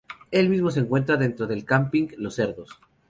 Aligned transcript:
El 0.31 0.49
mismo 0.49 0.71
se 0.71 0.79
encuentra 0.79 1.15
dentro 1.15 1.45
del 1.45 1.63
camping 1.63 2.07
"Los 2.17 2.37
Cedros". 2.37 2.71